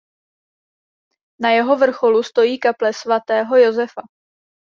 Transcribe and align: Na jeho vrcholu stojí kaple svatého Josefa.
Na 1.41 1.49
jeho 1.51 1.75
vrcholu 1.75 2.23
stojí 2.23 2.59
kaple 2.59 2.93
svatého 2.93 3.55
Josefa. 3.57 4.01